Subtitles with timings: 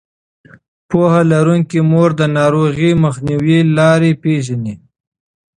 [0.89, 4.75] پوهه لرونکې مور د ناروغۍ مخنیوي لارې پېژني.